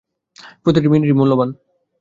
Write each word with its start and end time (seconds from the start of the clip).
প্রতিটা 0.63 0.89
মিনিটই 0.89 1.15
মূল্যবান। 1.19 1.49